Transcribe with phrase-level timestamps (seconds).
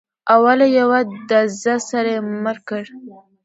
[0.33, 0.99] او له یوه
[1.29, 2.83] ډزه سره یې مړ کړ.